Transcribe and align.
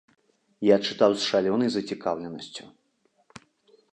Я 0.67 0.77
чытаў 0.87 1.11
з 1.17 1.23
шалёнай 1.33 1.69
зацікаўленасцю. 1.75 2.63